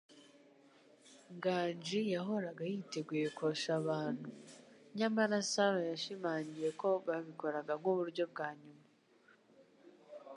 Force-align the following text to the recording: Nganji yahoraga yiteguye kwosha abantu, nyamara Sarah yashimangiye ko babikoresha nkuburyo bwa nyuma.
Nganji 1.35 2.01
yahoraga 2.15 2.63
yiteguye 2.71 3.27
kwosha 3.37 3.71
abantu, 3.81 4.29
nyamara 4.97 5.37
Sarah 5.51 5.85
yashimangiye 5.91 6.69
ko 6.81 6.87
babikoresha 7.05 7.77
nkuburyo 7.81 8.23
bwa 8.31 8.47
nyuma. 8.61 8.85